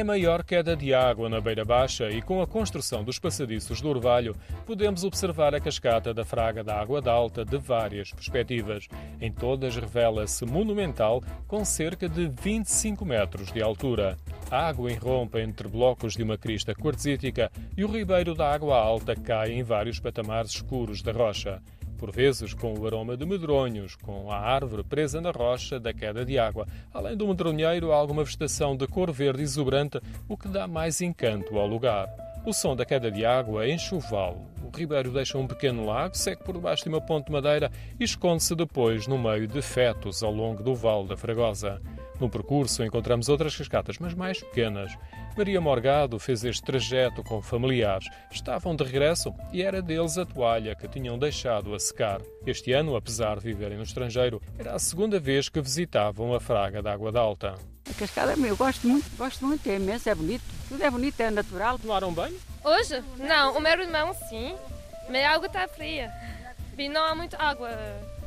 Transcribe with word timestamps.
É 0.00 0.02
a 0.02 0.06
maior 0.06 0.42
queda 0.42 0.74
de 0.74 0.94
água 0.94 1.28
na 1.28 1.42
Beira 1.42 1.62
Baixa 1.62 2.08
e 2.08 2.22
com 2.22 2.40
a 2.40 2.46
construção 2.46 3.04
dos 3.04 3.18
passadiços 3.18 3.82
do 3.82 3.90
Orvalho 3.90 4.34
podemos 4.64 5.04
observar 5.04 5.54
a 5.54 5.60
cascata 5.60 6.14
da 6.14 6.24
Fraga 6.24 6.64
da 6.64 6.80
Água 6.80 7.02
Alta 7.04 7.44
de 7.44 7.58
várias 7.58 8.10
perspectivas. 8.10 8.88
Em 9.20 9.30
todas 9.30 9.76
revela-se 9.76 10.46
monumental 10.46 11.22
com 11.46 11.66
cerca 11.66 12.08
de 12.08 12.28
25 12.28 13.04
metros 13.04 13.52
de 13.52 13.60
altura. 13.60 14.16
A 14.50 14.68
água 14.68 14.90
irrompe 14.90 15.38
entre 15.38 15.68
blocos 15.68 16.14
de 16.14 16.22
uma 16.22 16.38
crista 16.38 16.74
quartzítica 16.74 17.52
e 17.76 17.84
o 17.84 17.92
ribeiro 17.92 18.34
da 18.34 18.50
Água 18.50 18.78
Alta 18.78 19.14
cai 19.14 19.52
em 19.52 19.62
vários 19.62 20.00
patamares 20.00 20.52
escuros 20.52 21.02
da 21.02 21.12
rocha 21.12 21.60
por 22.00 22.10
vezes 22.10 22.54
com 22.54 22.72
o 22.72 22.86
aroma 22.86 23.14
de 23.14 23.26
medronhos, 23.26 23.94
com 23.94 24.32
a 24.32 24.38
árvore 24.38 24.82
presa 24.82 25.20
na 25.20 25.30
rocha 25.30 25.78
da 25.78 25.92
queda 25.92 26.24
de 26.24 26.38
água. 26.38 26.66
Além 26.94 27.14
do 27.14 27.28
medronheiro, 27.28 27.92
há 27.92 27.96
alguma 27.96 28.24
vegetação 28.24 28.74
de 28.74 28.86
cor 28.86 29.12
verde 29.12 29.42
exuberante, 29.42 30.00
o 30.26 30.34
que 30.34 30.48
dá 30.48 30.66
mais 30.66 31.02
encanto 31.02 31.58
ao 31.58 31.66
lugar. 31.66 32.08
O 32.46 32.54
som 32.54 32.74
da 32.74 32.86
queda 32.86 33.10
de 33.10 33.26
água 33.26 33.68
enche 33.68 33.94
o 33.94 34.00
vale. 34.00 34.38
O 34.64 34.74
ribeiro 34.74 35.12
deixa 35.12 35.36
um 35.36 35.46
pequeno 35.46 35.84
lago, 35.84 36.16
segue 36.16 36.42
por 36.42 36.54
debaixo 36.54 36.84
de 36.84 36.88
uma 36.88 37.02
ponte 37.02 37.26
de 37.26 37.32
madeira 37.32 37.70
e 37.98 38.04
esconde-se 38.04 38.54
depois 38.54 39.06
no 39.06 39.18
meio 39.18 39.46
de 39.46 39.60
fetos 39.60 40.22
ao 40.22 40.32
longo 40.32 40.62
do 40.62 40.74
vale 40.74 41.06
da 41.06 41.18
Fragosa. 41.18 41.82
No 42.20 42.28
percurso 42.28 42.84
encontramos 42.84 43.30
outras 43.30 43.56
cascatas, 43.56 43.96
mas 43.98 44.12
mais 44.12 44.40
pequenas. 44.40 44.92
Maria 45.34 45.58
Morgado 45.58 46.18
fez 46.18 46.44
este 46.44 46.62
trajeto 46.62 47.24
com 47.24 47.40
familiares. 47.40 48.06
Estavam 48.30 48.76
de 48.76 48.84
regresso 48.84 49.32
e 49.50 49.62
era 49.62 49.80
deles 49.80 50.18
a 50.18 50.26
toalha 50.26 50.74
que 50.74 50.86
tinham 50.86 51.18
deixado 51.18 51.74
a 51.74 51.78
secar. 51.80 52.20
Este 52.46 52.74
ano, 52.74 52.94
apesar 52.94 53.38
de 53.38 53.46
viverem 53.46 53.78
no 53.78 53.84
estrangeiro, 53.84 54.42
era 54.58 54.74
a 54.74 54.78
segunda 54.78 55.18
vez 55.18 55.48
que 55.48 55.62
visitavam 55.62 56.34
a 56.34 56.40
Fraga 56.40 56.82
da 56.82 56.92
Água 56.92 57.10
Alta. 57.18 57.54
A 57.88 57.94
cascada, 57.94 58.34
eu 58.34 58.56
gosto 58.56 58.86
muito, 58.86 59.10
gosto 59.16 59.46
muito, 59.46 59.66
é 59.66 59.76
imenso, 59.76 60.08
é 60.10 60.14
bonito. 60.14 60.44
Tudo 60.68 60.84
é 60.84 60.90
bonito, 60.90 61.18
é 61.20 61.30
natural. 61.30 61.78
Tomaram 61.78 62.12
banho? 62.12 62.38
Hoje? 62.62 63.02
Não, 63.16 63.56
o 63.56 63.60
meu 63.60 63.72
irmão 63.72 64.12
sim, 64.28 64.54
mas 65.08 65.24
a 65.24 65.30
água 65.30 65.46
está 65.46 65.66
fria. 65.66 66.12
E 66.76 66.88
não 66.88 67.02
há 67.02 67.14
muita 67.14 67.42
água 67.42 67.70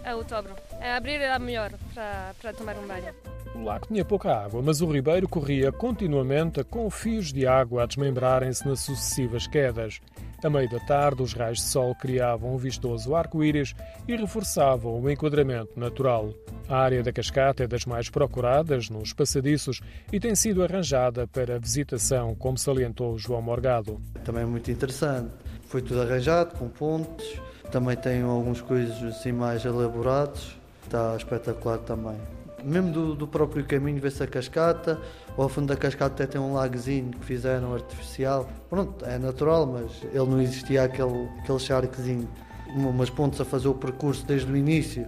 a 0.04 0.16
outubro. 0.16 0.56
É 0.80 0.94
abrir 0.94 1.22
é 1.22 1.38
melhor 1.38 1.72
para, 1.94 2.34
para 2.42 2.54
tomar 2.54 2.76
um 2.78 2.88
banho. 2.88 3.14
O 3.56 3.64
lago 3.64 3.86
tinha 3.88 4.04
pouca 4.04 4.36
água, 4.36 4.64
mas 4.64 4.82
o 4.82 4.92
ribeiro 4.92 5.30
corria 5.30 5.72
continuamente 5.72 6.64
com 6.64 6.90
fios 6.90 7.32
de 7.32 7.46
água 7.46 7.84
a 7.84 7.86
desmembrarem-se 7.86 8.68
nas 8.68 8.80
sucessivas 8.80 9.46
quedas. 9.46 10.00
A 10.44 10.50
meio 10.50 10.70
da 10.70 10.80
tarde, 10.80 11.22
os 11.22 11.34
raios 11.34 11.60
de 11.60 11.66
sol 11.66 11.94
criavam 11.96 12.56
um 12.56 12.58
vistoso 12.58 13.16
arco-íris 13.16 13.76
e 14.08 14.16
reforçavam 14.16 15.00
o 15.00 15.10
enquadramento 15.10 15.80
natural. 15.80 16.34
A 16.68 16.78
área 16.78 17.04
da 17.04 17.14
cascata 17.14 17.64
é 17.64 17.68
das 17.68 17.86
mais 17.86 18.10
procuradas 18.10 18.90
nos 18.90 19.14
passadiços 19.14 19.82
e 20.12 20.20
tem 20.20 20.36
sido 20.36 20.64
arranjada 20.64 21.28
para 21.28 21.60
visitação, 21.60 22.34
como 22.36 22.58
salientou 22.58 23.18
João 23.20 23.42
Morgado. 23.42 24.02
Também 24.26 24.44
é 24.44 24.48
muito 24.48 24.72
interessante. 24.72 25.30
Foi 25.68 25.82
tudo 25.82 26.02
arranjado 26.02 26.58
com 26.58 26.68
pontes, 26.68 27.40
também 27.72 27.96
tem 27.96 28.24
algumas 28.24 28.62
coisas 28.62 29.02
assim 29.04 29.32
mais 29.32 29.64
elaboradas. 29.64 30.58
Está 30.84 31.16
espetacular 31.16 31.78
também 31.78 32.18
mesmo 32.64 32.92
do, 32.92 33.16
do 33.16 33.28
próprio 33.28 33.64
caminho 33.66 34.00
vê-se 34.00 34.22
a 34.24 34.28
cascata, 34.28 35.00
ao 35.38 35.50
fundo 35.50 35.68
da 35.68 35.76
cascata 35.76 36.24
até 36.24 36.34
tem 36.34 36.42
um 36.42 36.54
lagozinho 36.54 37.12
que 37.12 37.26
fizeram 37.26 37.74
artificial. 37.74 38.50
Pronto, 38.70 39.06
é 39.06 39.18
natural, 39.18 39.66
mas 39.66 40.04
ele 40.04 40.30
não 40.30 40.42
existia 40.42 40.84
aquele, 40.84 41.28
aquele 41.40 41.60
charquezinho. 41.60 42.28
Umas 42.76 43.10
pontes 43.10 43.40
a 43.40 43.46
fazer 43.46 43.68
o 43.68 43.74
percurso 43.74 44.26
desde 44.26 44.52
o 44.52 44.58
início, 44.58 45.06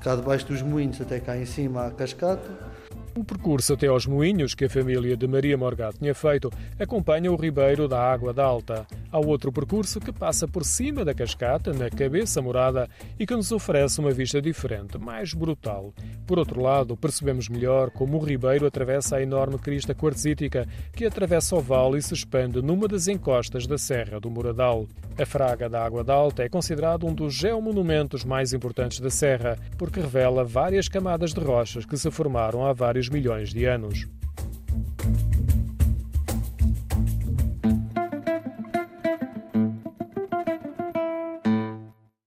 cá 0.00 0.16
debaixo 0.16 0.46
dos 0.46 0.62
moinhos 0.62 1.00
até 1.00 1.20
cá 1.20 1.36
em 1.36 1.46
cima 1.46 1.86
à 1.86 1.90
cascata 1.90 2.74
o 3.16 3.22
percurso 3.22 3.74
até 3.74 3.86
aos 3.86 4.06
moinhos 4.06 4.54
que 4.54 4.64
a 4.64 4.68
família 4.70 5.16
de 5.16 5.26
Maria 5.26 5.56
Morgado 5.56 5.96
tinha 5.98 6.14
feito 6.14 6.50
acompanha 6.78 7.30
o 7.30 7.36
ribeiro 7.36 7.86
da 7.86 8.00
Água 8.00 8.32
da 8.32 8.44
Alta. 8.44 8.86
Há 9.14 9.18
outro 9.20 9.52
percurso 9.52 10.00
que 10.00 10.10
passa 10.10 10.48
por 10.48 10.64
cima 10.64 11.04
da 11.04 11.14
cascata, 11.14 11.72
na 11.72 11.88
cabeça 11.88 12.42
morada, 12.42 12.90
e 13.16 13.24
que 13.24 13.36
nos 13.36 13.52
oferece 13.52 14.00
uma 14.00 14.10
vista 14.10 14.42
diferente, 14.42 14.98
mais 14.98 15.32
brutal. 15.32 15.94
Por 16.26 16.36
outro 16.36 16.60
lado, 16.60 16.96
percebemos 16.96 17.48
melhor 17.48 17.92
como 17.92 18.18
o 18.18 18.24
ribeiro 18.24 18.66
atravessa 18.66 19.14
a 19.14 19.22
enorme 19.22 19.56
crista 19.56 19.94
quartzítica 19.94 20.66
que 20.92 21.06
atravessa 21.06 21.54
o 21.54 21.60
vale 21.60 21.98
e 21.98 22.02
se 22.02 22.12
expande 22.12 22.60
numa 22.60 22.88
das 22.88 23.06
encostas 23.06 23.68
da 23.68 23.78
Serra 23.78 24.18
do 24.18 24.28
Moradal. 24.28 24.84
A 25.16 25.24
Fraga 25.24 25.68
da 25.68 25.84
Água 25.84 26.02
da 26.02 26.12
Alta 26.12 26.42
é 26.42 26.48
considerado 26.48 27.06
um 27.06 27.14
dos 27.14 27.34
geomonumentos 27.34 28.24
mais 28.24 28.52
importantes 28.52 28.98
da 28.98 29.10
Serra, 29.10 29.56
porque 29.78 30.00
revela 30.00 30.42
várias 30.42 30.88
camadas 30.88 31.32
de 31.32 31.38
rochas 31.38 31.86
que 31.86 31.96
se 31.96 32.10
formaram 32.10 32.66
há 32.66 32.72
vários 32.72 33.08
milhões 33.08 33.50
de 33.50 33.64
anos. 33.64 34.08